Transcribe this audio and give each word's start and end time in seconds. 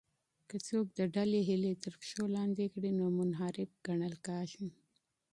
که 0.49 0.57
څوک 0.67 0.87
د 0.99 1.01
ډلې 1.15 1.39
هیلې 1.49 1.73
تر 1.83 1.93
پښو 1.99 2.23
لاندې 2.35 2.65
کړي 2.73 2.91
نو 2.99 3.05
منحرف 3.17 3.69
ګڼل 3.85 4.15
کیږي. 4.27 4.67